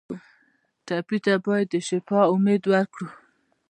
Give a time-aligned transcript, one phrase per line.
[0.85, 3.07] ټپي ته باید د شفا امید ورکړو.